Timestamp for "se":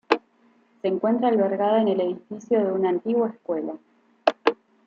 0.81-0.87